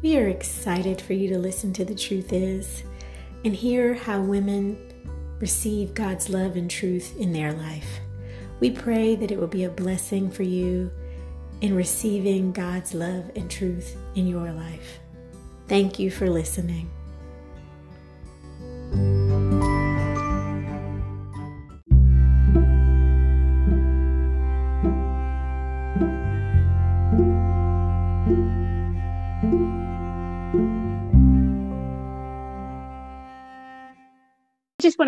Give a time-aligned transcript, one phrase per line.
[0.00, 2.84] We are excited for you to listen to The Truth Is
[3.44, 4.78] and hear how women
[5.40, 7.98] receive God's love and truth in their life.
[8.60, 10.92] We pray that it will be a blessing for you
[11.60, 15.00] in receiving God's love and truth in your life.
[15.66, 16.88] Thank you for listening.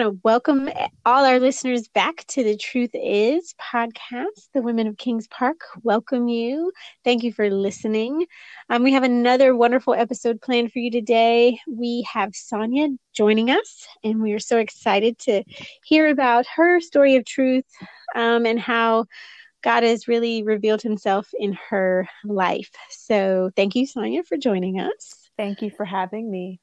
[0.00, 0.70] Want to welcome
[1.04, 4.48] all our listeners back to the Truth Is podcast.
[4.54, 6.72] The Women of Kings Park welcome you.
[7.04, 8.24] Thank you for listening.
[8.70, 11.60] Um, we have another wonderful episode planned for you today.
[11.68, 15.44] We have Sonia joining us, and we are so excited to
[15.84, 17.66] hear about her story of truth
[18.14, 19.04] um, and how
[19.62, 22.70] God has really revealed himself in her life.
[22.88, 25.30] So, thank you, Sonia, for joining us.
[25.36, 26.58] Thank you for having me.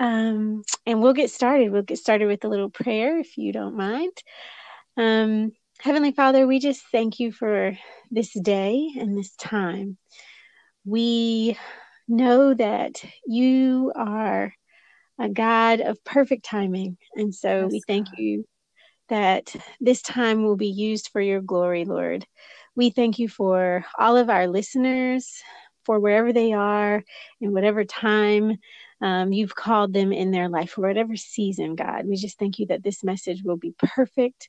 [0.00, 1.72] Um, and we'll get started.
[1.72, 4.12] We'll get started with a little prayer if you don't mind.
[4.96, 7.76] Um, Heavenly Father, we just thank you for
[8.10, 9.96] this day and this time.
[10.84, 11.56] We
[12.08, 14.52] know that you are
[15.20, 16.96] a God of perfect timing.
[17.14, 18.18] And so yes, we thank God.
[18.18, 18.44] you
[19.08, 22.26] that this time will be used for your glory, Lord.
[22.76, 25.42] We thank you for all of our listeners,
[25.84, 27.02] for wherever they are,
[27.40, 28.58] in whatever time
[29.00, 32.06] um, you've called them in their life for whatever season, God.
[32.06, 34.48] We just thank you that this message will be perfect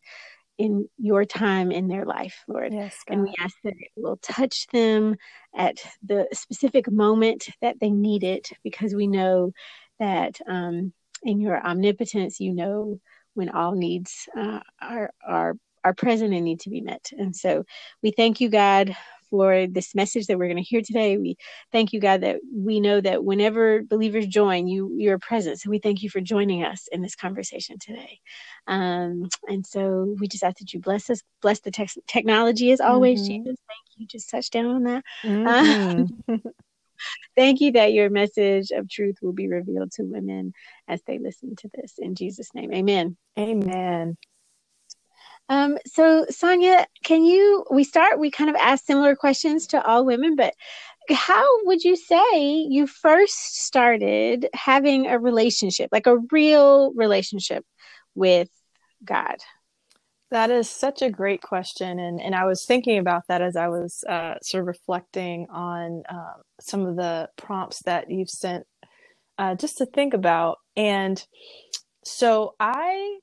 [0.58, 2.74] in your time in their life, Lord.
[2.74, 5.16] Yes, and we ask that it will touch them
[5.56, 9.54] at the specific moment that they need it because we know
[10.00, 10.92] that um,
[11.24, 13.00] in your omnipotence, you know
[13.36, 17.12] when all needs uh, are, are, are present and need to be met.
[17.18, 17.64] And so
[18.04, 18.96] we thank you, God,
[19.30, 21.18] for this message that we're going to hear today.
[21.18, 21.38] We
[21.72, 25.60] thank you, God, that we know that whenever believers join, you you're present.
[25.60, 28.20] So we thank you for joining us in this conversation today.
[28.68, 32.82] Um, and so we just ask that you bless us, bless the te- technology as
[32.82, 33.44] always, mm-hmm.
[33.44, 33.58] Jesus.
[33.68, 34.08] Thank you.
[34.08, 35.04] Just touch down on that.
[35.26, 36.38] Mm-hmm.
[37.36, 40.54] thank you that your message of truth will be revealed to women
[40.88, 41.96] as they listen to this.
[41.98, 43.18] In Jesus' name, amen.
[43.38, 44.18] Amen.
[45.50, 50.06] Um, so Sonia, can you, we start, we kind of ask similar questions to all
[50.06, 50.54] women, but
[51.10, 57.66] how would you say you first started having a relationship, like a real relationship
[58.14, 58.50] with
[59.04, 59.38] God?
[60.32, 63.68] That is such a great question, and and I was thinking about that as I
[63.68, 68.68] was uh, sort of reflecting on uh, some of the prompts that you've sent,
[69.40, 70.60] uh, just to think about.
[70.76, 71.26] And
[72.06, 73.18] so I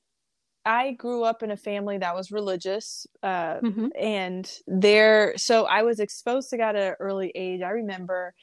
[0.67, 3.87] I grew up in a family that was religious, uh, mm-hmm.
[3.97, 7.61] and there, so I was exposed to God at an early age.
[7.61, 8.33] I remember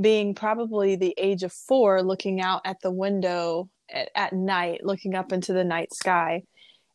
[0.00, 5.14] being probably the age of four, looking out at the window at, at night, looking
[5.14, 6.44] up into the night sky,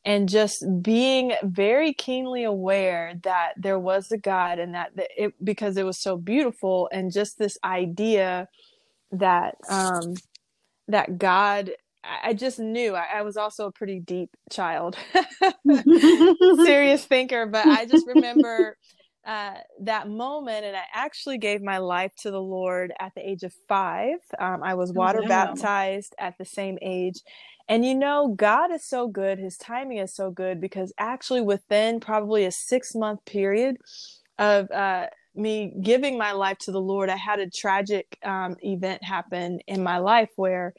[0.04, 5.78] and just being very keenly aware that there was a God, and that, it because
[5.78, 8.48] it was so beautiful, and just this idea
[9.12, 10.16] that um,
[10.88, 11.72] that God
[12.04, 14.98] I just knew I, I, was also a pretty deep child,
[16.66, 17.46] serious thinker.
[17.46, 18.78] But I just remember
[19.28, 23.44] uh, that moment, and I actually gave my life to the Lord at the age
[23.44, 24.18] of five.
[24.40, 25.28] Um, I was oh, water oh, wow.
[25.28, 27.22] baptized at the same age.
[27.68, 32.00] And you know, God is so good, His timing is so good because actually, within
[32.00, 33.76] probably a six month period
[34.38, 39.04] of uh, me giving my life to the Lord, I had a tragic um, event
[39.04, 40.74] happen in my life where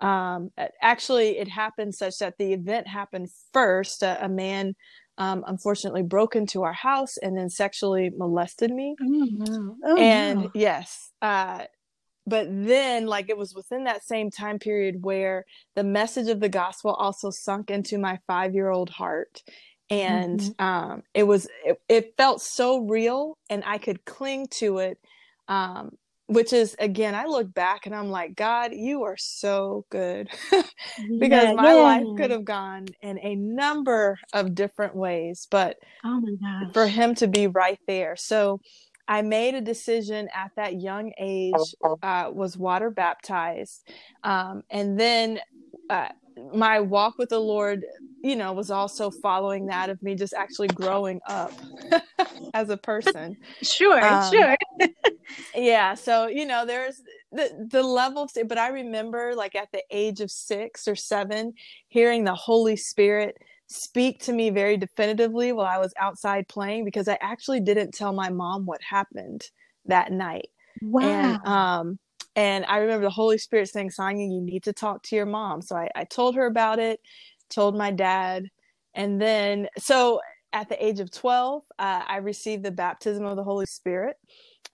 [0.00, 0.50] um,
[0.82, 4.02] actually, it happened such that the event happened first.
[4.02, 4.74] A, a man,
[5.18, 8.96] um, unfortunately, broke into our house and then sexually molested me.
[9.00, 9.76] Oh, no.
[9.84, 10.50] oh, and no.
[10.54, 11.64] yes, uh,
[12.26, 15.44] but then, like, it was within that same time period where
[15.76, 19.42] the message of the gospel also sunk into my five year old heart.
[19.88, 20.64] And mm-hmm.
[20.64, 24.98] um, it was, it, it, felt so real, and I could cling to it
[25.46, 30.28] um, which is again i look back and i'm like god you are so good
[31.18, 31.80] because yeah, my yeah.
[31.80, 36.72] life could have gone in a number of different ways but oh my gosh.
[36.72, 38.60] for him to be right there so
[39.06, 41.54] i made a decision at that young age
[42.02, 43.88] uh, was water baptized
[44.24, 45.38] um, and then
[45.88, 46.08] uh,
[46.52, 47.84] my walk with the Lord,
[48.22, 51.52] you know, was also following that of me just actually growing up
[52.54, 53.36] as a person.
[53.62, 54.56] Sure, um, sure.
[55.54, 55.94] yeah.
[55.94, 57.00] So, you know, there's
[57.32, 61.54] the, the level of, but I remember like at the age of six or seven,
[61.88, 63.36] hearing the Holy Spirit
[63.68, 68.12] speak to me very definitively while I was outside playing because I actually didn't tell
[68.12, 69.44] my mom what happened
[69.86, 70.48] that night.
[70.82, 71.02] Wow.
[71.02, 71.98] And, um,
[72.36, 75.62] and I remember the Holy Spirit saying, Sonia, you need to talk to your mom.
[75.62, 77.00] So I, I told her about it,
[77.48, 78.48] told my dad.
[78.94, 80.20] And then, so
[80.52, 84.16] at the age of 12, uh, I received the baptism of the Holy Spirit.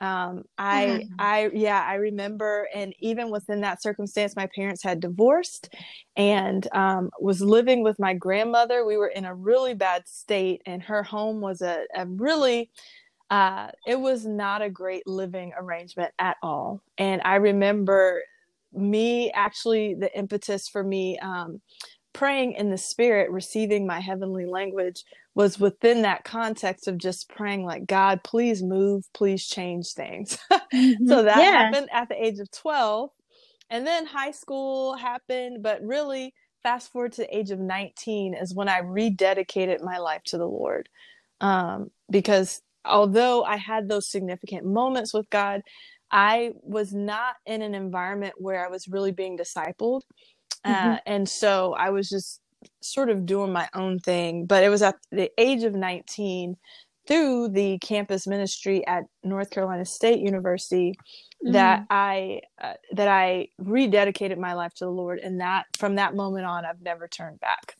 [0.01, 1.15] Um, I, mm-hmm.
[1.21, 5.73] I, yeah, I remember, and even within that circumstance, my parents had divorced
[6.17, 8.85] and um, was living with my grandmother.
[8.85, 12.71] We were in a really bad state, and her home was a, a really,
[13.33, 16.83] uh, it was not a great living arrangement at all.
[16.99, 18.21] And I remember
[18.75, 21.63] me actually, the impetus for me um,
[22.13, 25.03] praying in the spirit, receiving my heavenly language
[25.35, 31.09] was within that context of just praying like god please move please change things mm-hmm.
[31.09, 31.53] so that yeah.
[31.53, 33.09] happened at the age of 12
[33.71, 38.55] and then high school happened but really fast forward to the age of 19 is
[38.55, 40.87] when i rededicated my life to the lord
[41.41, 45.63] um, because although i had those significant moments with god
[46.11, 50.03] i was not in an environment where i was really being discipled
[50.67, 50.91] mm-hmm.
[50.93, 52.43] uh, and so i was just
[52.81, 56.57] sort of doing my own thing, but it was at the age of 19
[57.07, 61.53] through the campus ministry at North Carolina State University mm-hmm.
[61.53, 66.15] that I uh, that I rededicated my life to the Lord and that from that
[66.15, 67.77] moment on I've never turned back.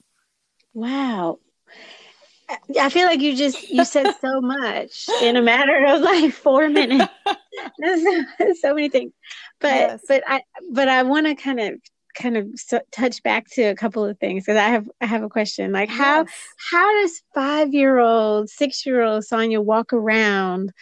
[0.75, 1.39] Wow.
[2.79, 6.69] I feel like you just you said so much in a matter of like 4
[6.69, 7.13] minutes.
[8.61, 9.13] so many things.
[9.61, 10.01] But yes.
[10.09, 11.75] but I but I want to kind of
[12.15, 12.47] kind of
[12.91, 15.73] touch back to a couple of things because I have I have a question.
[15.73, 16.31] Like how yes.
[16.71, 20.73] how does five year old, six year old Sonia walk around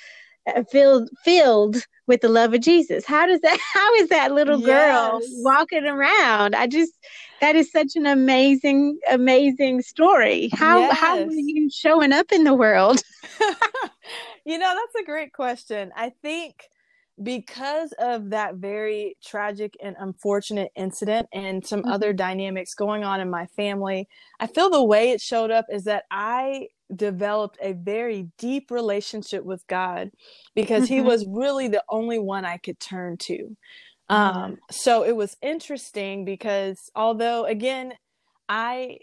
[0.47, 3.05] uh, filled filled with the love of Jesus?
[3.05, 3.59] How does that?
[3.75, 6.55] How is that little girl walking around?
[6.55, 6.93] I just
[7.41, 10.51] that is such an amazing amazing story.
[10.53, 10.99] How yes.
[10.99, 13.01] how are you showing up in the world?
[14.45, 15.93] you know that's a great question.
[15.97, 16.69] I think
[17.23, 21.91] because of that very tragic and unfortunate incident and some mm-hmm.
[21.91, 24.09] other dynamics going on in my family,
[24.39, 29.45] I feel the way it showed up is that I developed a very deep relationship
[29.45, 30.11] with God
[30.55, 30.95] because mm-hmm.
[30.95, 33.57] he was really the only one I could turn to.
[34.11, 37.95] Um, so it was interesting because although again,
[38.49, 38.99] I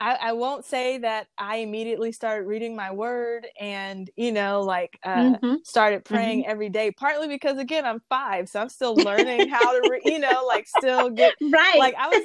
[0.00, 4.96] I, I, won't say that I immediately started reading my word and, you know, like
[5.02, 5.54] uh, mm-hmm.
[5.64, 6.50] started praying mm-hmm.
[6.52, 8.48] every day, partly because, again, I'm five.
[8.48, 11.78] So I'm still learning how to, re- you know, like still get, right.
[11.78, 12.22] Like I was,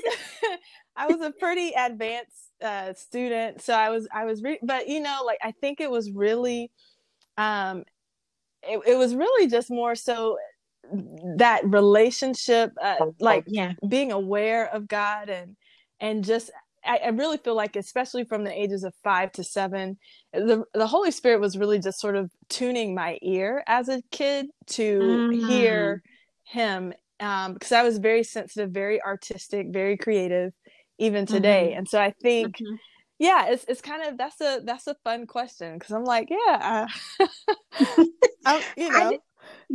[0.96, 3.62] I was a pretty advanced uh, student.
[3.64, 6.70] So I was, I was, re- but, you know, like I think it was really,
[7.38, 7.86] um,
[8.62, 10.38] it, it was really just more so
[11.38, 13.74] that relationship, uh, like yeah.
[13.88, 15.56] being aware of God and,
[16.00, 16.52] and just
[16.86, 19.98] I, I, really feel like, especially from the ages of five to seven,
[20.34, 24.48] the the Holy Spirit was really just sort of tuning my ear as a kid
[24.68, 25.48] to mm.
[25.48, 26.04] hear
[26.44, 30.54] Him, um, because I was very sensitive, very artistic, very creative,
[30.98, 31.70] even today.
[31.70, 31.80] Mm-hmm.
[31.80, 32.58] And so I think.
[32.58, 32.76] Mm-hmm.
[33.20, 36.88] Yeah, it's it's kind of that's a that's a fun question because I'm like, yeah,
[37.20, 37.28] uh,
[38.76, 39.20] you know, I,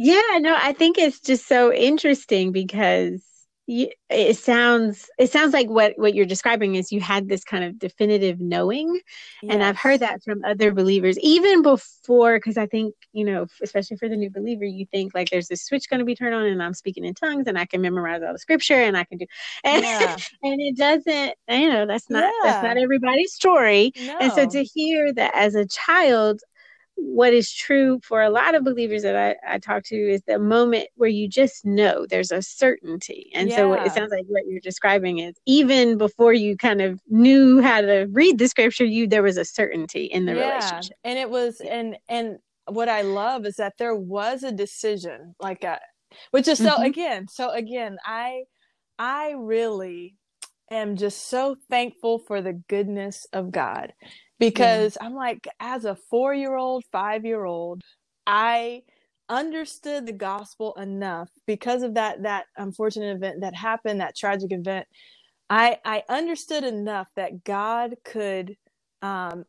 [0.01, 3.21] yeah, no, I think it's just so interesting because
[3.69, 7.79] it sounds it sounds like what what you're describing is you had this kind of
[7.79, 8.99] definitive knowing
[9.43, 9.53] yes.
[9.53, 13.99] and i've heard that from other believers even before because i think you know especially
[13.99, 16.47] for the new believer you think like there's this switch going to be turned on
[16.47, 19.19] and i'm speaking in tongues and i can memorize all the scripture and i can
[19.19, 19.27] do
[19.65, 20.17] and, yeah.
[20.43, 22.31] and it doesn't you know that's not yeah.
[22.51, 24.17] that's not everybody's story no.
[24.19, 26.41] and so to hear that as a child
[27.01, 30.39] what is true for a lot of believers that I, I talk to is the
[30.39, 33.31] moment where you just know there's a certainty.
[33.35, 33.57] And yeah.
[33.57, 37.81] so it sounds like what you're describing is even before you kind of knew how
[37.81, 40.49] to read the scripture, you there was a certainty in the yeah.
[40.49, 40.97] relationship.
[41.05, 45.65] And it was and and what I love is that there was a decision like
[45.65, 45.79] a
[46.31, 46.83] which is so mm-hmm.
[46.83, 48.45] again, so again, I
[48.99, 50.17] I really
[50.71, 53.93] am just so thankful for the goodness of God
[54.39, 55.07] because yeah.
[55.07, 57.83] I'm like, as a four year old, five year old,
[58.27, 58.83] I
[59.29, 64.87] understood the gospel enough because of that that unfortunate event that happened, that tragic event.
[65.51, 68.57] I I understood enough that God could
[69.03, 69.45] um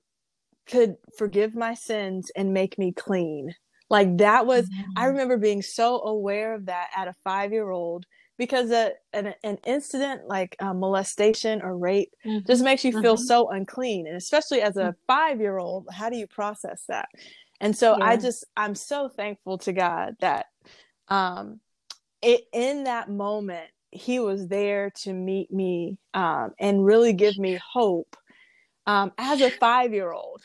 [0.67, 3.53] could forgive my sins and make me clean.
[3.89, 4.91] Like that was mm-hmm.
[4.97, 8.05] I remember being so aware of that at a 5-year-old
[8.39, 12.47] because a, an, an incident like molestation or rape mm-hmm.
[12.47, 13.23] just makes you feel mm-hmm.
[13.23, 14.95] so unclean and especially as a mm.
[15.05, 17.09] five year old how do you process that
[17.59, 18.05] and so yeah.
[18.05, 20.47] i just i'm so thankful to god that
[21.09, 21.59] um
[22.23, 27.59] it in that moment he was there to meet me um and really give me
[27.71, 28.15] hope
[28.89, 30.41] um, as a five year old,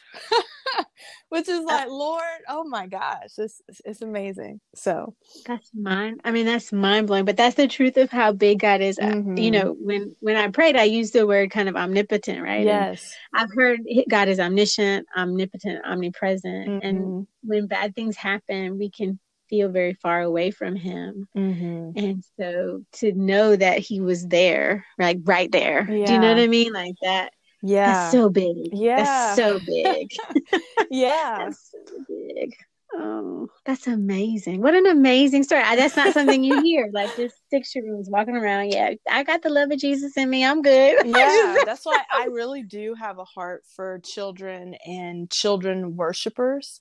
[1.30, 4.60] which is uh like, Lord, oh my gosh, it's, it's amazing.
[4.74, 5.14] So
[5.46, 6.18] that's mine.
[6.24, 8.98] I mean, that's mind blowing, but that's the truth of how big God is.
[8.98, 9.38] Mm-hmm.
[9.38, 12.64] You know, when, when I prayed, I used the word kind of omnipotent, right?
[12.64, 13.14] Yes.
[13.32, 16.68] And I've heard God is omniscient, omnipotent, omnipresent.
[16.68, 16.86] Mm-hmm.
[16.86, 21.28] And when bad things happen, we can feel very far away from him.
[21.36, 21.98] Mm-hmm.
[21.98, 26.06] And so to know that he was there, like right there, yeah.
[26.06, 26.72] do you know what I mean?
[26.72, 27.32] Like that
[27.64, 27.92] yeah.
[27.92, 28.56] That's so big.
[28.72, 28.96] Yeah.
[28.96, 30.10] That's so big.
[30.90, 31.44] yeah.
[31.44, 32.54] That's so big.
[32.96, 34.60] Oh, that's amazing.
[34.60, 35.62] What an amazing story.
[35.62, 36.90] That's not something you hear.
[36.92, 38.70] Like this six year old walking around.
[38.70, 40.44] Yeah, I got the love of Jesus in me.
[40.44, 41.06] I'm good.
[41.14, 41.62] Yeah.
[41.64, 46.80] that's why I really do have a heart for children and children worshipers.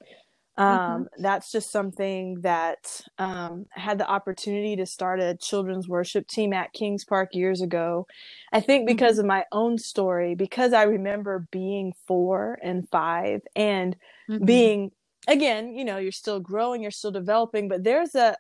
[0.58, 0.94] Mm-hmm.
[0.94, 1.24] Um, mm-hmm.
[1.24, 6.54] That's just something that um, I had the opportunity to start a children's worship team
[6.54, 8.06] at Kings Park years ago.
[8.52, 9.22] I think because mm-hmm.
[9.22, 13.96] of my own story, because I remember being four and five and
[14.30, 14.46] mm-hmm.
[14.46, 14.92] being,
[15.28, 18.38] again, you know, you're still growing, you're still developing, but there's a,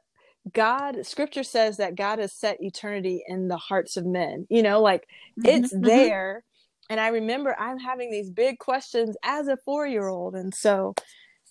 [0.51, 4.46] God, scripture says that God has set eternity in the hearts of men.
[4.50, 5.08] You know, like
[5.39, 5.48] mm-hmm.
[5.48, 5.86] it's mm-hmm.
[5.86, 6.43] there.
[6.89, 10.36] And I remember I'm having these big questions as a four year old.
[10.36, 10.93] And so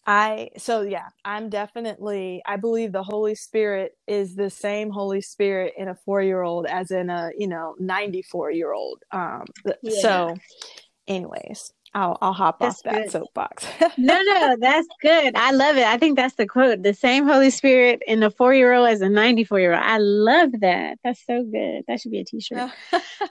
[0.06, 5.74] I so yeah, I'm definitely I believe the Holy Spirit is the same Holy Spirit
[5.78, 9.02] in a 4-year-old as in a, you know, 94-year-old.
[9.12, 9.92] Um yeah.
[10.02, 10.36] so
[11.08, 13.10] anyways, I'll I'll hop that's off that good.
[13.10, 13.66] soapbox.
[13.98, 15.34] no, no, that's good.
[15.36, 15.86] I love it.
[15.86, 16.82] I think that's the quote.
[16.82, 19.82] The same Holy Spirit in a four year old as a ninety four year old.
[19.84, 20.98] I love that.
[21.04, 21.84] That's so good.
[21.88, 22.64] That should be a t shirt.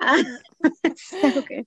[0.01, 0.23] uh,
[0.95, 1.65] so good.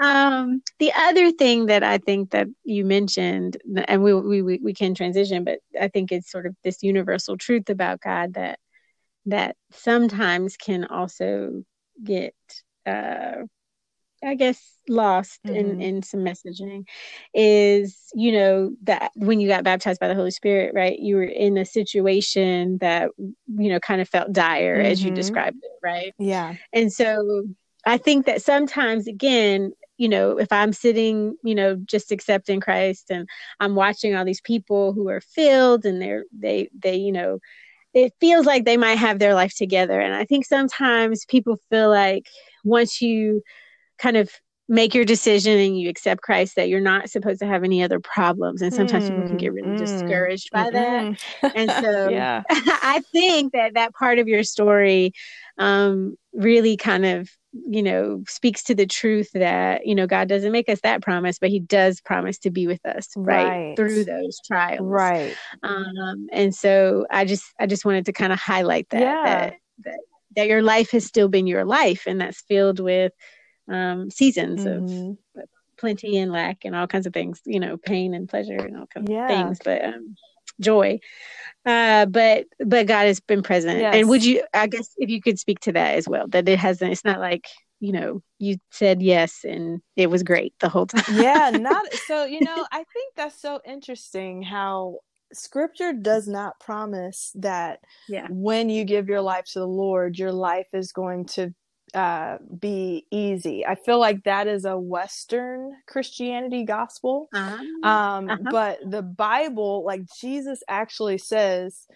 [0.00, 3.56] Um, the other thing that I think that you mentioned,
[3.88, 7.68] and we, we we can transition, but I think it's sort of this universal truth
[7.68, 8.58] about God that
[9.26, 11.64] that sometimes can also
[12.02, 12.34] get,
[12.86, 13.42] uh,
[14.24, 15.56] I guess, lost mm-hmm.
[15.56, 16.84] in in some messaging.
[17.34, 20.96] Is you know that when you got baptized by the Holy Spirit, right?
[20.96, 24.86] You were in a situation that you know kind of felt dire, mm-hmm.
[24.86, 25.16] as you mm-hmm.
[25.16, 26.14] described it, right?
[26.18, 27.48] Yeah, and so
[27.84, 33.10] I think that sometimes, again, you know, if I'm sitting, you know, just accepting Christ
[33.10, 33.28] and
[33.60, 37.40] I'm watching all these people who are filled and they're, they, they, you know,
[37.94, 40.00] it feels like they might have their life together.
[40.00, 42.26] And I think sometimes people feel like
[42.64, 43.42] once you
[43.98, 44.30] kind of
[44.68, 48.00] make your decision and you accept Christ that you're not supposed to have any other
[48.00, 48.60] problems.
[48.60, 51.52] And sometimes mm, people can get really mm, discouraged by mm, that.
[51.56, 52.42] And so yeah.
[52.50, 55.12] I think that that part of your story
[55.56, 60.52] um, really kind of you know speaks to the truth that you know god doesn't
[60.52, 63.76] make us that promise but he does promise to be with us right, right.
[63.76, 68.38] through those trials right um and so i just i just wanted to kind of
[68.38, 69.24] highlight that, yeah.
[69.24, 69.98] that that
[70.36, 73.12] that your life has still been your life and that's filled with
[73.70, 75.40] um seasons mm-hmm.
[75.40, 78.76] of plenty and lack and all kinds of things you know pain and pleasure and
[78.76, 79.24] all kinds yeah.
[79.24, 80.14] of things but um
[80.60, 80.98] joy
[81.68, 83.80] uh, but but God has been present.
[83.80, 83.94] Yes.
[83.94, 84.42] And would you?
[84.54, 86.92] I guess if you could speak to that as well, that it hasn't.
[86.92, 87.46] It's not like
[87.78, 91.04] you know you said yes and it was great the whole time.
[91.20, 92.24] yeah, not so.
[92.24, 95.00] You know, I think that's so interesting how
[95.34, 98.26] scripture does not promise that yeah.
[98.30, 101.54] when you give your life to the Lord, your life is going to
[101.94, 103.66] uh, be easy.
[103.66, 107.28] I feel like that is a Western Christianity gospel.
[107.32, 107.88] Uh-huh.
[107.88, 108.36] Um, uh-huh.
[108.50, 111.86] But the Bible, like Jesus actually says,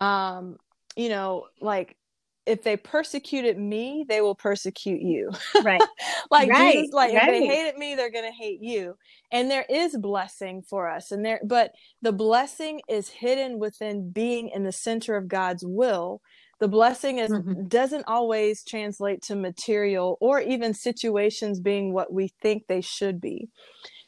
[0.00, 0.56] um,
[0.96, 1.96] you know, like
[2.44, 5.30] if they persecuted me, they will persecute you.
[5.62, 5.80] Right.
[6.30, 6.74] like right.
[6.74, 7.28] Jesus, like right.
[7.28, 8.96] if they hated me, they're gonna hate you.
[9.30, 11.12] And there is blessing for us.
[11.12, 16.20] And there but the blessing is hidden within being in the center of God's will
[16.62, 17.66] the blessing is mm-hmm.
[17.66, 23.48] doesn't always translate to material or even situations being what we think they should be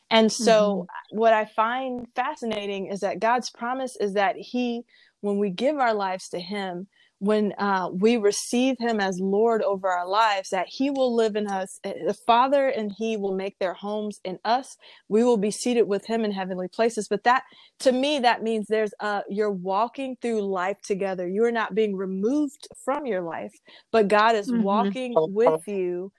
[0.08, 1.18] and so mm-hmm.
[1.18, 4.82] what i find fascinating is that god's promise is that he
[5.20, 6.86] when we give our lives to him
[7.18, 11.46] when uh, we receive him as lord over our lives that he will live in
[11.46, 14.76] us eh, the father and he will make their homes in us.
[15.08, 17.08] We will be seated with him in heavenly places.
[17.08, 17.44] But that
[17.80, 21.28] to me that means there's uh you're walking through life together.
[21.28, 23.54] You are not being removed from your life
[23.92, 24.62] but god is mm-hmm.
[24.62, 26.12] walking with you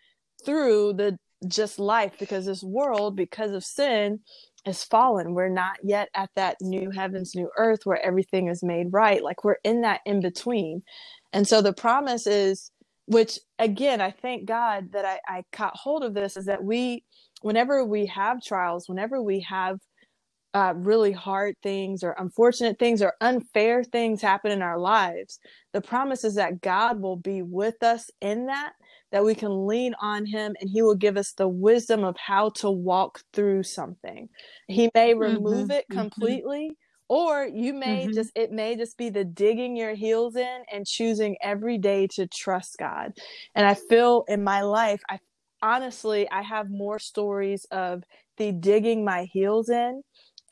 [0.45, 4.19] through the just life because this world because of sin
[4.65, 5.33] is fallen.
[5.33, 9.23] We're not yet at that new heavens, new earth where everything is made right.
[9.23, 10.81] Like we're in that in between.
[11.33, 12.71] And so the promise is,
[13.05, 17.03] which again, I thank God that I, I caught hold of this, is that we,
[17.41, 19.77] whenever we have trials, whenever we have
[20.55, 25.39] uh, really hard things or unfortunate things or unfair things happen in our lives,
[25.73, 28.71] the promise is that God will be with us in that
[29.11, 32.49] that we can lean on him and he will give us the wisdom of how
[32.49, 34.27] to walk through something.
[34.67, 35.99] He may remove mm-hmm, it mm-hmm.
[35.99, 36.65] completely.
[36.65, 36.73] Mm-hmm.
[37.07, 38.13] Or you may mm-hmm.
[38.13, 42.25] just, it may just be the digging your heels in and choosing every day to
[42.25, 43.11] trust God.
[43.53, 45.19] And I feel in my life, I
[45.61, 48.03] honestly, I have more stories of
[48.37, 50.01] the digging my heels in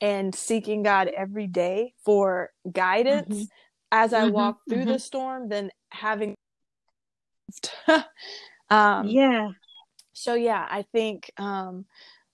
[0.00, 3.44] and seeking God every day for guidance mm-hmm.
[3.90, 4.34] as I mm-hmm.
[4.34, 4.98] walk through the mm-hmm.
[4.98, 6.36] storm than having
[8.70, 9.50] um, yeah.
[10.12, 11.86] So yeah, I think um,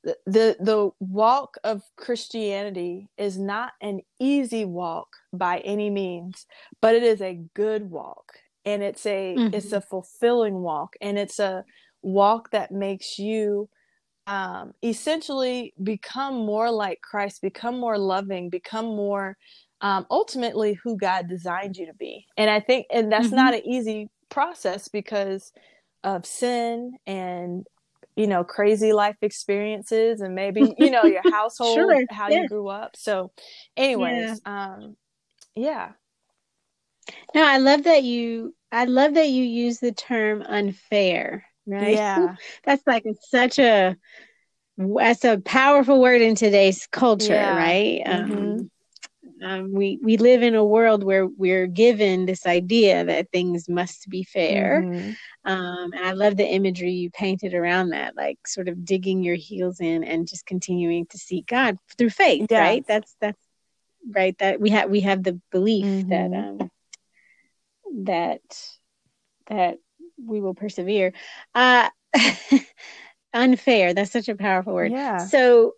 [0.05, 6.47] the, the the walk of Christianity is not an easy walk by any means,
[6.81, 8.33] but it is a good walk,
[8.65, 9.55] and it's a mm-hmm.
[9.55, 11.65] it's a fulfilling walk, and it's a
[12.03, 13.69] walk that makes you
[14.27, 19.37] um, essentially become more like Christ, become more loving, become more
[19.81, 22.27] um, ultimately who God designed you to be.
[22.37, 23.37] And I think, and that's mm-hmm.
[23.37, 25.53] not an easy process because
[26.03, 27.67] of sin and
[28.17, 32.05] you know crazy life experiences and maybe you know your household sure.
[32.11, 32.43] how yeah.
[32.43, 33.31] you grew up so
[33.77, 34.75] anyways yeah.
[34.75, 34.97] um
[35.55, 35.91] yeah
[37.35, 42.37] no i love that you i love that you use the term unfair right yeah
[42.65, 43.97] that's like such a
[44.77, 47.57] that's a powerful word in today's culture yeah.
[47.57, 48.63] right mm-hmm.
[49.43, 54.09] Um we we live in a world where we're given this idea that things must
[54.09, 55.51] be fair, mm-hmm.
[55.51, 59.37] um, and I love the imagery you painted around that, like sort of digging your
[59.37, 62.47] heels in and just continuing to seek God through faith.
[62.51, 62.61] Yeah.
[62.61, 62.85] Right?
[62.87, 63.41] That's that's
[64.09, 64.37] right.
[64.39, 66.09] That we have we have the belief mm-hmm.
[66.09, 66.71] that um,
[68.05, 68.41] that
[69.47, 69.79] that
[70.23, 71.13] we will persevere.
[71.55, 71.89] Uh,
[73.33, 73.95] unfair.
[73.95, 74.93] That's such a powerful word.
[74.93, 75.19] Yeah.
[75.19, 75.75] So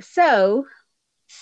[0.00, 0.66] so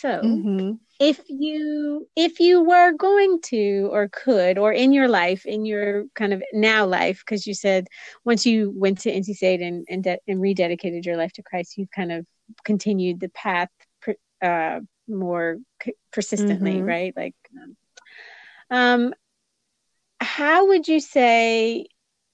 [0.01, 0.73] so, mm-hmm.
[0.99, 6.05] if you if you were going to or could or in your life, in your
[6.15, 7.89] kind of now life, because you said
[8.25, 11.77] once you went to NC State and and, de- and rededicated your life to Christ,
[11.77, 12.27] you've kind of
[12.65, 13.69] continued the path
[14.43, 15.59] uh, more
[16.13, 16.87] persistently, mm-hmm.
[16.87, 17.13] right?
[17.17, 17.77] Like, um,
[18.71, 19.15] um,
[20.21, 21.87] how would you say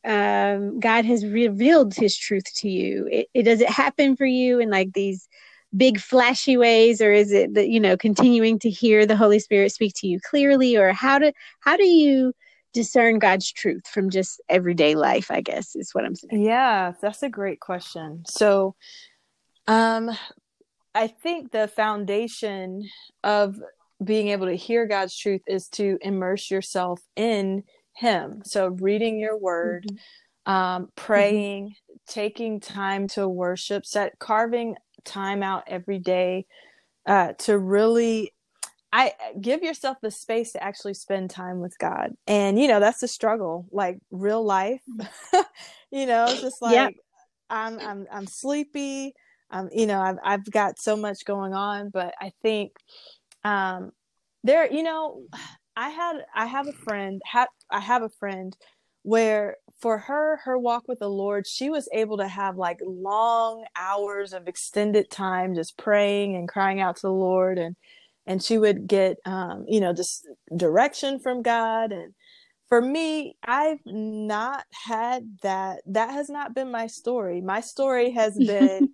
[0.04, 3.08] um, God has revealed His truth to you?
[3.10, 5.28] It, it, does it happen for you in like these
[5.76, 9.70] big flashy ways or is it that you know continuing to hear the holy spirit
[9.70, 12.32] speak to you clearly or how do how do you
[12.72, 17.22] discern god's truth from just everyday life i guess is what i'm saying yeah that's
[17.22, 18.74] a great question so
[19.66, 20.10] um
[20.94, 22.88] i think the foundation
[23.22, 23.60] of
[24.02, 29.36] being able to hear god's truth is to immerse yourself in him so reading your
[29.36, 30.52] word mm-hmm.
[30.52, 30.90] um, mm-hmm.
[30.96, 31.94] praying mm-hmm.
[32.06, 34.74] taking time to worship set carving
[35.08, 36.46] time out every day
[37.06, 38.32] uh, to really
[38.92, 42.12] I give yourself the space to actually spend time with God.
[42.26, 44.82] And you know, that's the struggle, like real life.
[45.90, 46.94] you know, it's just like.
[47.50, 49.14] I'm I'm I'm sleepy.
[49.50, 52.72] Um, you know, I've I've got so much going on, but I think
[53.44, 53.92] um
[54.44, 55.22] there, you know,
[55.76, 58.56] I had I have a friend, ha- I have a friend
[59.08, 63.64] where for her her walk with the lord she was able to have like long
[63.74, 67.74] hours of extended time just praying and crying out to the lord and
[68.26, 72.12] and she would get um you know just direction from god and
[72.68, 77.40] for me i've not had that that has not been my story.
[77.40, 78.90] My story has been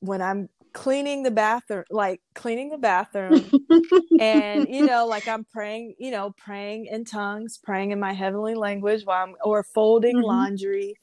[0.00, 3.44] when i'm cleaning the bathroom like cleaning the bathroom
[4.20, 8.54] and you know like i'm praying you know praying in tongues praying in my heavenly
[8.54, 10.26] language while i'm or folding mm-hmm.
[10.26, 10.94] laundry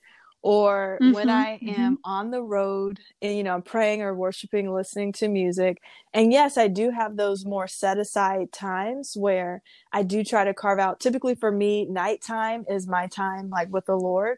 [0.41, 1.82] or mm-hmm, when i mm-hmm.
[1.82, 5.82] am on the road and you know i'm praying or worshiping listening to music
[6.13, 10.54] and yes i do have those more set aside times where i do try to
[10.54, 14.38] carve out typically for me nighttime is my time like with the lord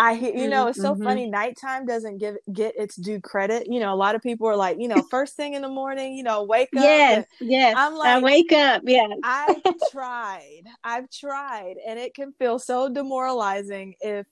[0.00, 1.04] I hear, you know it's so mm-hmm.
[1.04, 3.66] funny nighttime doesn't give get its due credit.
[3.70, 6.14] You know, a lot of people are like, you know, first thing in the morning,
[6.14, 6.82] you know, wake up.
[6.82, 7.74] Yes, yes.
[7.76, 8.82] I'm like I wake up.
[8.86, 9.08] Yeah.
[9.22, 9.60] I've
[9.92, 10.62] tried.
[10.82, 14.26] I've tried and it can feel so demoralizing if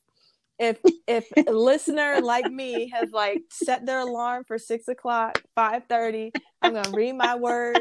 [0.58, 5.82] if if a listener like me has like set their alarm for six o'clock, five
[5.86, 7.78] thirty, I'm gonna read my word.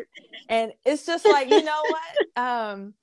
[0.50, 2.28] And it's just like, you know what?
[2.38, 2.96] Um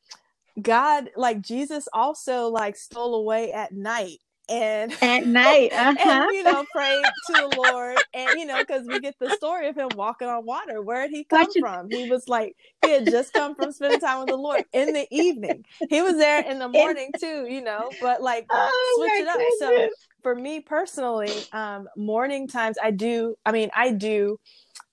[0.61, 6.27] God, like Jesus also like stole away at night and at night uh-huh.
[6.27, 9.69] and you know pray to the lord and you know because we get the story
[9.69, 10.83] of him walking on water.
[10.83, 11.91] Where did he come from?
[11.91, 15.07] He was like he had just come from spending time with the lord in the
[15.11, 15.65] evening.
[15.89, 19.37] He was there in the morning too you know but like oh, switch it up.
[19.37, 19.59] Goodness.
[19.59, 19.89] so
[20.23, 24.39] for me personally um morning times i do i mean i do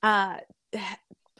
[0.03, 0.37] uh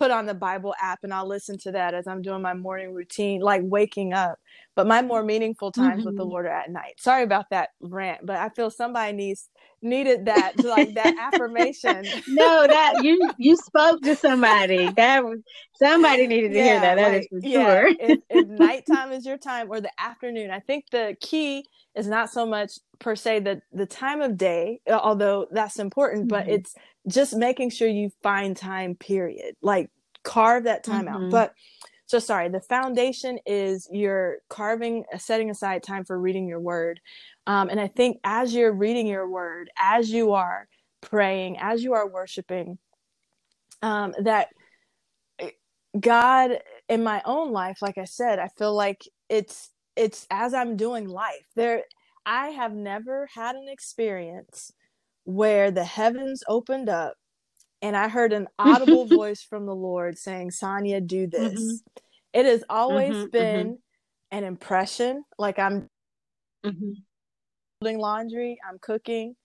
[0.01, 2.91] put on the bible app and i'll listen to that as i'm doing my morning
[2.91, 4.39] routine like waking up
[4.75, 6.05] but my more meaningful times mm-hmm.
[6.07, 6.31] with the mm-hmm.
[6.31, 9.49] lord are at night sorry about that rant but i feel somebody needs
[9.83, 15.37] needed that like that affirmation no that you you spoke to somebody that was
[15.75, 19.11] somebody needed to yeah, hear that That like, is for yeah, sure if, if nighttime
[19.11, 21.63] is your time or the afternoon i think the key
[21.95, 26.45] is not so much per se the the time of day although that's important mm-hmm.
[26.45, 26.75] but it's
[27.07, 29.89] just making sure you find time period like
[30.23, 31.25] carve that time mm-hmm.
[31.25, 31.53] out but
[32.05, 37.01] so sorry the foundation is you're carving uh, setting aside time for reading your word
[37.47, 40.67] um, and i think as you're reading your word as you are
[41.01, 42.77] praying as you are worshiping
[43.81, 44.49] um, that
[45.39, 45.49] eh,
[45.99, 50.77] god in my own life like i said i feel like it's it's as i'm
[50.77, 51.83] doing life there
[52.25, 54.71] i have never had an experience
[55.23, 57.15] where the heavens opened up
[57.81, 61.53] and I heard an audible voice from the Lord saying, Sonia, do this.
[61.53, 61.99] Mm-hmm.
[62.33, 64.37] It has always mm-hmm, been mm-hmm.
[64.37, 65.23] an impression.
[65.37, 65.89] Like I'm
[66.65, 66.91] mm-hmm.
[67.81, 69.35] doing laundry, I'm cooking,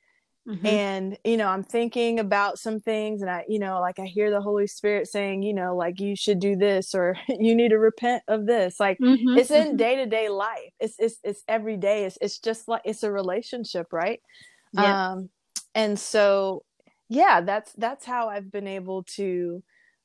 [0.46, 0.66] mm-hmm.
[0.66, 3.22] and, you know, I'm thinking about some things.
[3.22, 6.16] And I, you know, like I hear the Holy Spirit saying, you know, like you
[6.16, 8.78] should do this or you need to repent of this.
[8.78, 10.70] Like mm-hmm, it's in day to day life.
[10.80, 12.04] It's, it's, it's every day.
[12.04, 14.20] It's, it's just like, it's a relationship, right?
[14.72, 15.12] Yeah.
[15.12, 15.30] Um,
[15.74, 16.64] and so
[17.09, 19.62] yeah that's that's how i've been able to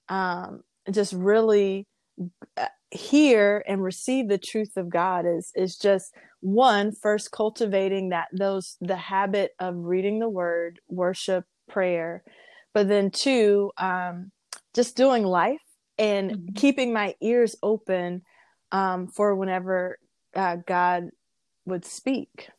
[0.10, 1.88] um just really
[2.58, 8.28] uh, hear and receive the truth of god is is just one first cultivating that
[8.34, 12.22] those the habit of reading the word worship prayer
[12.74, 14.30] but then two um
[14.74, 15.62] just doing life
[15.98, 16.54] and mm-hmm.
[16.56, 18.22] keeping my ears open
[18.74, 19.98] um for whenever
[20.36, 21.10] uh, god
[21.66, 22.50] would speak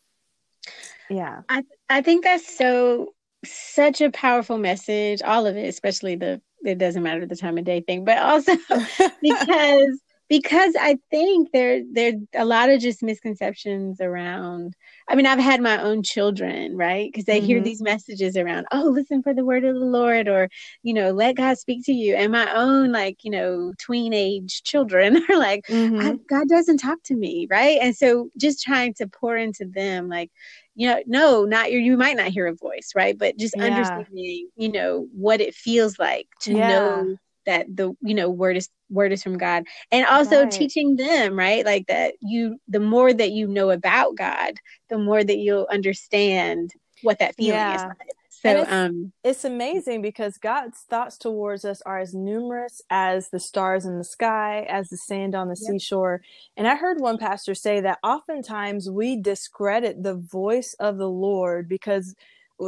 [1.11, 3.09] yeah i i think that's so
[3.45, 7.65] such a powerful message all of it especially the it doesn't matter the time of
[7.65, 8.53] day thing but also
[9.21, 10.01] because
[10.33, 14.75] because i think there there a lot of just misconceptions around
[15.09, 17.49] i mean i've had my own children right because they mm-hmm.
[17.49, 20.49] hear these messages around oh listen for the word of the lord or
[20.83, 24.63] you know let god speak to you and my own like you know tween age
[24.63, 26.17] children are like mm-hmm.
[26.31, 30.31] god doesn't talk to me right and so just trying to pour into them like
[30.75, 33.19] you know, no, not your, you might not hear a voice, right?
[33.19, 33.65] But just yeah.
[33.65, 36.69] understanding, you know, what it feels like to yeah.
[36.69, 37.17] know
[37.47, 40.51] that the, you know, word is, word is from God and also right.
[40.51, 41.65] teaching them, right?
[41.65, 44.55] Like that you, the more that you know about God,
[44.89, 47.75] the more that you'll understand what that feeling yeah.
[47.77, 48.17] is like.
[48.29, 53.39] So it's, um, it's amazing because God's thoughts towards us are as numerous as the
[53.39, 55.71] stars in the sky, as the sand on the yep.
[55.71, 56.23] seashore.
[56.57, 61.69] And I heard one pastor say that oftentimes we discredit the voice of the Lord
[61.69, 62.17] because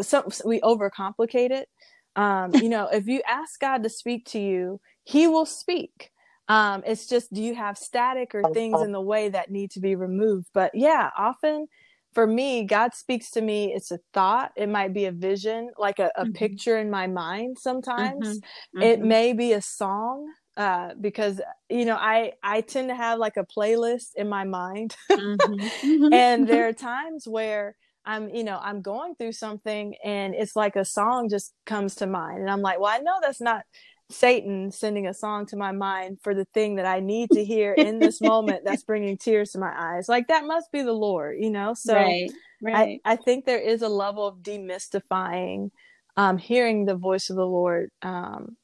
[0.03, 1.69] some, we overcomplicate it.
[2.17, 6.11] Um, you know, if you ask God to speak to you, He will speak.
[6.49, 9.81] Um, it's just, do you have static or things in the way that need to
[9.81, 10.49] be removed?
[10.53, 11.69] But yeah, often
[12.15, 13.73] for me, God speaks to me.
[13.75, 14.53] It's a thought.
[14.57, 16.33] It might be a vision, like a, a mm-hmm.
[16.33, 18.39] picture in my mind sometimes.
[18.39, 18.83] Mm-hmm.
[18.83, 19.09] It mm-hmm.
[19.09, 20.27] may be a song.
[20.57, 24.95] Uh, because you know I I tend to have like a playlist in my mind,
[25.11, 25.53] mm-hmm.
[25.53, 26.13] Mm-hmm.
[26.15, 27.75] and there are times where
[28.07, 32.07] I'm you know I'm going through something and it's like a song just comes to
[32.07, 33.65] mind, and I'm like, well I know that's not
[34.11, 37.73] Satan sending a song to my mind for the thing that I need to hear
[37.73, 40.09] in this moment that's bringing tears to my eyes.
[40.09, 41.75] Like that must be the Lord, you know?
[41.75, 42.31] So right,
[42.63, 43.01] right.
[43.05, 45.71] I, I think there is a level of demystifying
[46.17, 48.57] um, hearing the voice of the Lord um,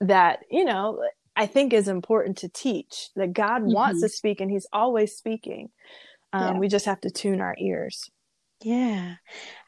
[0.00, 1.02] that, you know,
[1.36, 3.72] I think is important to teach that God mm-hmm.
[3.72, 5.70] wants to speak and he's always speaking.
[6.32, 6.58] Um, yeah.
[6.58, 8.10] We just have to tune our ears.
[8.62, 9.16] Yeah,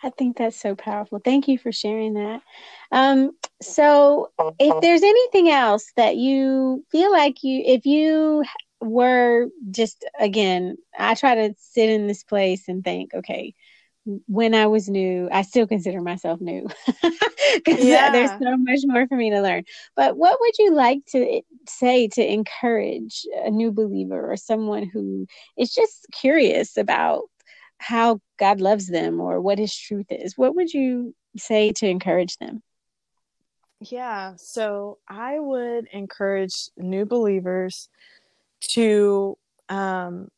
[0.02, 1.20] I think that's so powerful.
[1.22, 2.42] Thank you for sharing that.
[2.90, 8.44] Um, so, if there's anything else that you feel like you, if you
[8.80, 13.54] were just, again, I try to sit in this place and think, okay,
[14.26, 16.66] when I was new, I still consider myself new
[17.64, 18.10] because yeah.
[18.10, 19.64] there's so much more for me to learn.
[19.96, 25.26] But what would you like to say to encourage a new believer or someone who
[25.58, 27.24] is just curious about
[27.78, 32.36] how God loves them or what his truth is, what would you say to encourage
[32.36, 32.62] them?
[33.80, 37.88] Yeah, so I would encourage new believers
[38.72, 39.38] to
[39.68, 40.28] um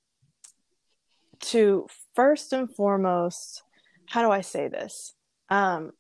[1.41, 3.63] to first and foremost,
[4.07, 5.15] how do I say this?
[5.49, 5.93] Um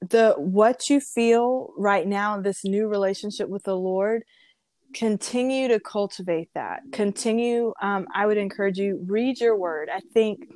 [0.00, 4.24] the what you feel right now in this new relationship with the Lord
[4.94, 10.52] continue to cultivate that continue um, i would encourage you read your word i think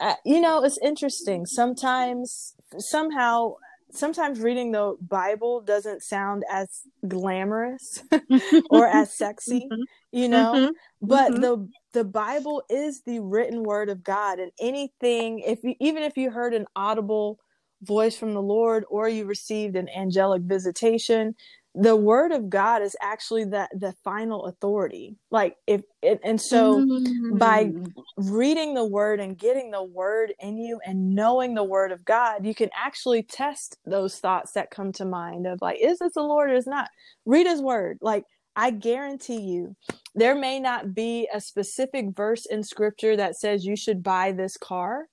[0.00, 3.52] uh, you know it's interesting sometimes somehow
[3.90, 8.02] sometimes reading the Bible doesn't sound as glamorous
[8.70, 9.82] or as sexy, mm-hmm.
[10.12, 10.70] you know, mm-hmm.
[11.00, 11.40] but mm-hmm.
[11.40, 16.16] the the Bible is the written word of God and anything if you, even if
[16.16, 17.38] you heard an audible
[17.82, 21.34] voice from the Lord or you received an angelic visitation,
[21.80, 25.16] the word of God is actually the the final authority.
[25.30, 27.38] Like if it, and so mm.
[27.38, 27.72] by
[28.16, 32.44] reading the word and getting the word in you and knowing the word of God,
[32.44, 36.22] you can actually test those thoughts that come to mind of like, is this the
[36.22, 36.88] Lord or is not?
[37.24, 37.98] Read his word.
[38.00, 38.24] Like
[38.56, 39.76] I guarantee you,
[40.16, 44.56] there may not be a specific verse in scripture that says you should buy this
[44.56, 45.06] car,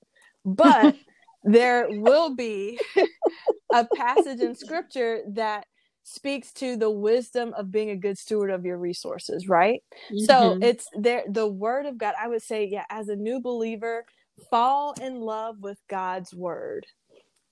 [0.44, 0.96] but
[1.44, 2.80] there will be
[3.72, 5.68] a passage in scripture that
[6.08, 9.82] speaks to the wisdom of being a good steward of your resources, right?
[10.12, 10.26] Mm-hmm.
[10.26, 12.14] So it's there the word of God.
[12.22, 14.06] I would say, yeah, as a new believer,
[14.52, 16.86] fall in love with God's word.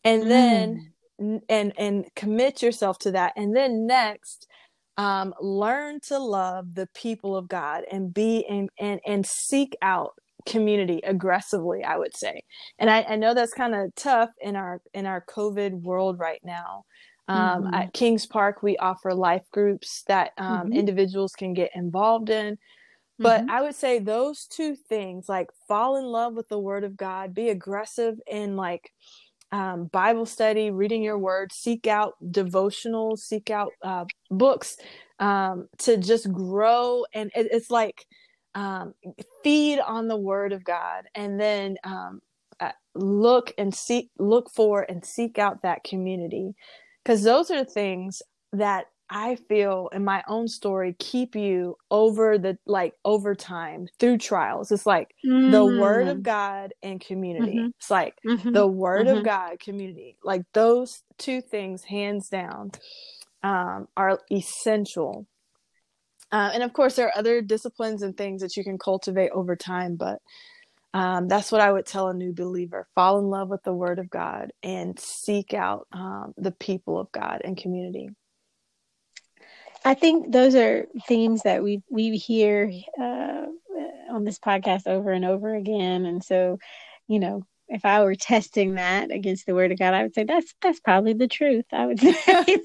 [0.06, 1.42] And then mm.
[1.50, 3.34] and and commit yourself to that.
[3.36, 4.48] And then next,
[4.98, 10.13] um, learn to love the people of God and be in and and seek out
[10.46, 12.42] community aggressively i would say
[12.78, 16.42] and i, I know that's kind of tough in our in our covid world right
[16.44, 16.84] now
[17.28, 17.74] um, mm-hmm.
[17.74, 20.74] At Kings Park, we offer life groups that um, mm-hmm.
[20.74, 22.58] individuals can get involved in.
[23.20, 23.52] But mm-hmm.
[23.52, 27.34] I would say those two things, like fall in love with the Word of God,
[27.34, 28.92] be aggressive in like
[29.52, 34.78] um, Bible study, reading your Word, seek out devotionals, seek out uh, books
[35.20, 37.06] um, to just grow.
[37.14, 38.06] And it, it's like
[38.56, 38.96] um,
[39.44, 42.20] feed on the Word of God, and then um,
[42.60, 46.54] uh, look and seek, look for and seek out that community
[47.04, 48.22] because those are things
[48.54, 54.18] that I feel in my own story keep you over the like over time through
[54.18, 54.72] trials.
[54.72, 55.52] It's like mm.
[55.52, 56.24] the word of mm.
[56.24, 57.58] God and community.
[57.58, 57.68] Mm-hmm.
[57.78, 58.54] It's like mm-hmm.
[58.54, 59.20] the word mm-hmm.
[59.20, 60.18] of God, community.
[60.24, 62.72] Like those two things, hands down,
[63.44, 65.28] um, are essential.
[66.32, 69.56] Uh, and of course, there are other disciplines and things that you can cultivate over
[69.56, 70.20] time, but
[70.94, 73.98] um, that's what I would tell a new believer fall in love with the Word
[73.98, 78.10] of God and seek out um, the people of God and community.
[79.86, 83.46] I think those are themes that we we hear uh,
[84.10, 86.60] on this podcast over and over again, and so
[87.08, 90.24] you know, if I were testing that against the Word of God, I would say
[90.24, 91.66] that's that's probably the truth.
[91.74, 92.62] I would say,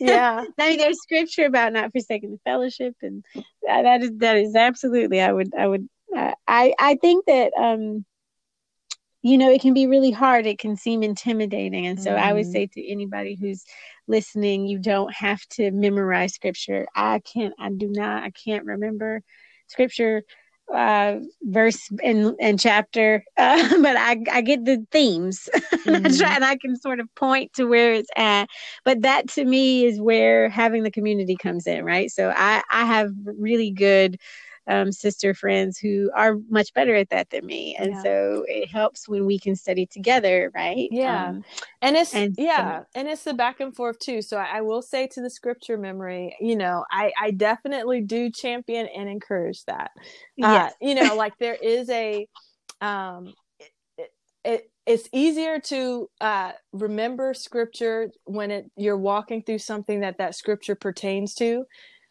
[0.00, 0.44] yeah.
[0.58, 3.24] I mean, there's scripture about not forsaking the fellowship, and
[3.66, 5.20] that is that is absolutely.
[5.20, 8.04] I would I would I I think that um,
[9.22, 10.46] you know it can be really hard.
[10.46, 12.24] It can seem intimidating, and so mm-hmm.
[12.24, 12.52] I would mm-hmm.
[12.52, 13.64] say to anybody who's
[14.08, 16.86] listening, you don't have to memorize scripture.
[16.94, 17.54] I can't.
[17.58, 18.22] I do not.
[18.22, 19.22] I can't remember
[19.68, 20.24] scripture
[20.74, 25.48] uh, verse and and chapter, uh, but I I get the themes.
[25.80, 26.06] Mm-hmm.
[26.06, 28.50] I try and I can sort of point to where it's at.
[28.84, 32.10] But that to me is where having the community comes in, right?
[32.10, 34.18] So I I have really good
[34.70, 38.02] um, sister friends who are much better at that than me, and yeah.
[38.02, 40.88] so it helps when we can study together, right?
[40.92, 41.44] Yeah, um,
[41.82, 44.22] and it's and yeah, so, and it's the back and forth too.
[44.22, 48.30] So I, I, will say to the scripture memory, you know, I I definitely do
[48.30, 49.90] champion and encourage that.
[50.40, 52.28] Uh, you know, like there is a
[52.80, 54.12] um, it,
[54.44, 60.36] it it's easier to uh, remember scripture when it you're walking through something that that
[60.36, 61.64] scripture pertains to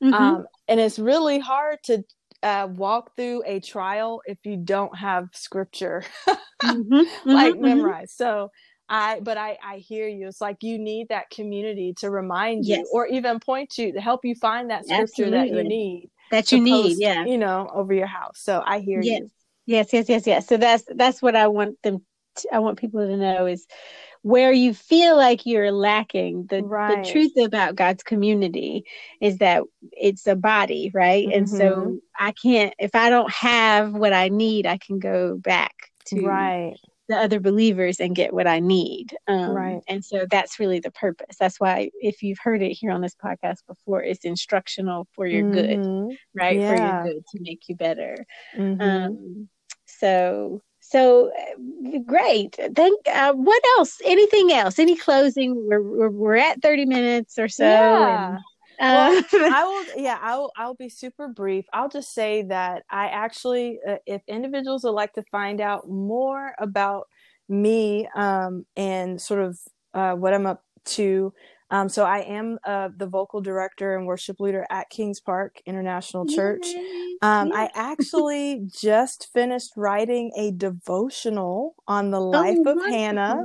[0.04, 0.13] mm-hmm.
[0.13, 2.04] um, and it's really hard to
[2.43, 6.04] uh, walk through a trial if you don't have scripture
[6.63, 8.15] mm-hmm, like mm-hmm, memorized.
[8.15, 8.49] So
[8.88, 10.28] I, but I, I hear you.
[10.28, 14.25] It's like you need that community to remind you, or even point you to help
[14.25, 15.38] you find that scripture Absolutely.
[15.38, 16.12] that you need.
[16.32, 17.25] That you need, post, yeah.
[17.25, 18.39] You know, over your house.
[18.39, 19.21] So I hear yes.
[19.21, 19.30] you.
[19.65, 20.47] Yes, yes, yes, yes.
[20.47, 22.04] So that's that's what I want them.
[22.38, 23.67] To, I want people to know is
[24.21, 27.03] where you feel like you're lacking the, right.
[27.03, 28.84] the truth about god's community
[29.21, 31.38] is that it's a body right mm-hmm.
[31.38, 31.95] and so mm-hmm.
[32.19, 35.73] i can't if i don't have what i need i can go back
[36.05, 36.77] to right
[37.08, 40.91] the other believers and get what i need um, right and so that's really the
[40.91, 45.25] purpose that's why if you've heard it here on this podcast before it's instructional for
[45.25, 46.08] your mm-hmm.
[46.08, 46.69] good right yeah.
[46.69, 48.82] for your good to make you better mm-hmm.
[48.82, 49.49] um,
[49.88, 51.32] so so
[52.08, 52.58] great.
[52.75, 53.08] Thank.
[53.08, 54.02] Uh, what else?
[54.04, 54.80] Anything else?
[54.80, 55.67] Any closing?
[55.67, 57.63] We're we're, we're at thirty minutes or so.
[57.63, 58.38] Yeah.
[58.80, 60.04] And, uh, well, I will.
[60.04, 60.52] Yeah, I'll.
[60.58, 61.65] I'll be super brief.
[61.73, 66.54] I'll just say that I actually, uh, if individuals would like to find out more
[66.58, 67.08] about
[67.47, 69.60] me um, and sort of
[69.93, 71.34] uh, what I'm up to,
[71.71, 76.25] um, so I am uh, the vocal director and worship leader at Kings Park International
[76.25, 76.65] Church.
[77.21, 83.43] Um, I actually just finished writing a devotional on the oh, life oh, of Hannah.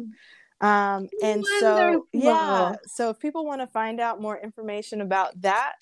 [0.60, 1.60] Um, and Wonderful.
[1.60, 5.74] so, yeah, so if people want to find out more information about that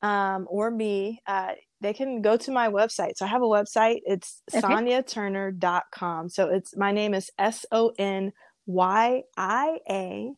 [0.00, 1.52] um, or me, uh,
[1.82, 3.16] they can go to my website.
[3.16, 4.00] So I have a website.
[4.06, 4.66] It's okay.
[4.66, 6.30] sonyaturner.com.
[6.30, 8.32] So it's my name is S O N
[8.64, 10.30] Y I A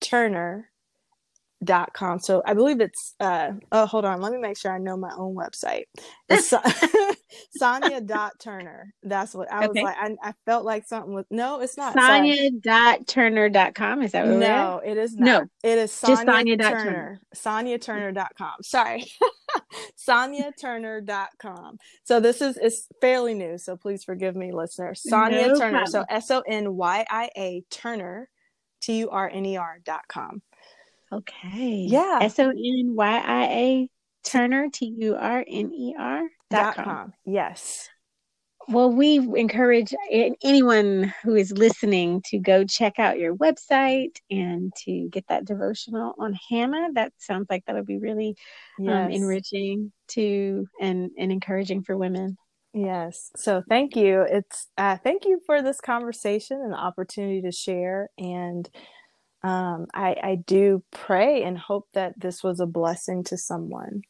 [0.00, 0.70] Turner
[1.64, 2.18] dot com.
[2.18, 5.12] So I believe it's uh oh hold on, let me make sure I know my
[5.16, 5.84] own website.
[6.28, 6.52] It's
[7.56, 8.92] Sonya dot Turner.
[9.02, 9.96] That's what I was like.
[9.98, 14.02] I, I, felt like something was no, it's not Sonya dot Turner dot com.
[14.02, 15.24] Is that what No, it is not.
[15.24, 17.20] No, it is Sonya Just Sonya Turner.
[17.32, 18.54] Sonya Turner dot com.
[18.62, 19.06] Sorry.
[19.96, 21.78] Sonya Turner dot com.
[22.04, 25.02] So this is is fairly new, so please forgive me, listeners.
[25.02, 25.84] Sonya no Turner.
[25.84, 25.86] Problem.
[25.86, 28.28] So S O N Y I A Turner,
[28.80, 30.42] T U R N E R dot com.
[31.14, 31.86] Okay.
[31.88, 32.18] Yeah.
[32.22, 33.88] S O N Y I A
[34.24, 37.12] Turner, T U R N E R dot com.
[37.24, 37.88] Yes.
[38.66, 45.08] Well, we encourage anyone who is listening to go check out your website and to
[45.10, 46.88] get that devotional on Hannah.
[46.94, 48.36] That sounds like that would be really
[48.78, 49.04] um, yes.
[49.06, 52.38] um, enriching to and, and encouraging for women.
[52.72, 53.30] Yes.
[53.36, 54.22] So thank you.
[54.22, 58.08] It's uh, thank you for this conversation and the opportunity to share.
[58.16, 58.68] And
[59.44, 64.02] um, I, I do pray and hope that this was a blessing to someone.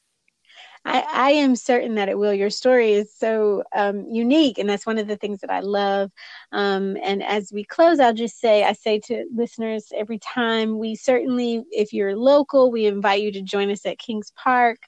[0.84, 2.32] I, I am certain that it will.
[2.32, 6.12] Your story is so um, unique, and that's one of the things that I love.
[6.52, 10.94] Um, and as we close, I'll just say I say to listeners every time we
[10.94, 14.78] certainly, if you're local, we invite you to join us at Kings Park.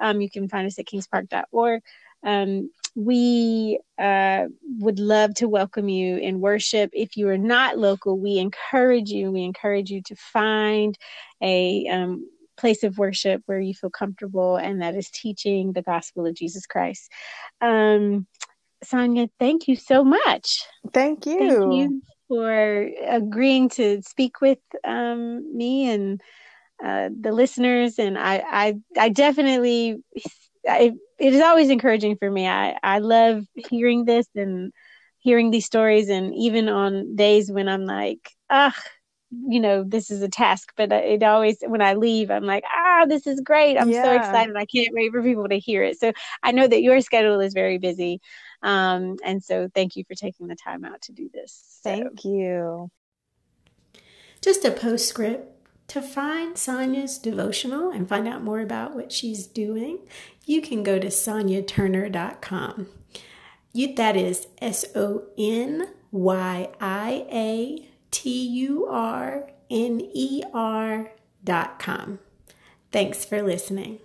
[0.00, 1.82] Um, you can find us at kingspark.org.
[2.24, 4.44] Um, we uh,
[4.78, 6.90] would love to welcome you in worship.
[6.92, 9.32] If you are not local, we encourage you.
[9.32, 10.96] We encourage you to find
[11.42, 16.26] a um, place of worship where you feel comfortable, and that is teaching the gospel
[16.26, 17.10] of Jesus Christ.
[17.60, 18.26] Um,
[18.84, 20.62] Sonyia, thank you so much.
[20.92, 21.38] Thank you.
[21.38, 26.20] Thank you for agreeing to speak with um, me and
[26.84, 27.98] uh, the listeners.
[27.98, 30.02] And I, I, I definitely
[30.68, 32.48] I, it is always encouraging for me.
[32.48, 34.72] I, I love hearing this and
[35.18, 36.08] hearing these stories.
[36.08, 38.74] And even on days when I'm like, ah,
[39.30, 43.04] you know, this is a task, but it always, when I leave, I'm like, ah,
[43.08, 43.76] this is great.
[43.76, 44.02] I'm yeah.
[44.02, 44.56] so excited.
[44.56, 45.98] I can't wait for people to hear it.
[45.98, 48.20] So I know that your schedule is very busy.
[48.62, 51.80] Um, and so thank you for taking the time out to do this.
[51.82, 52.90] Thank you.
[54.40, 55.53] Just a postscript.
[55.88, 59.98] To find Sonyia's devotional and find out more about what she's doing,
[60.44, 62.88] you can go to sonyiaturner.com.
[63.72, 71.12] You, that is S O N Y I A T U R N E R
[71.42, 72.20] dot com.
[72.92, 73.98] Thanks for listening.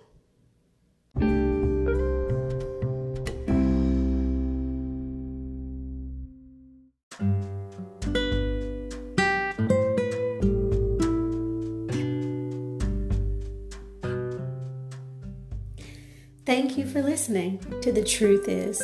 [17.10, 18.80] Listening to The Truth Is,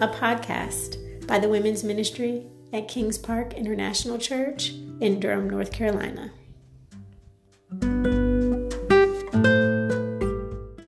[0.00, 0.96] a podcast
[1.28, 6.32] by the Women's Ministry at Kings Park International Church in Durham, North Carolina.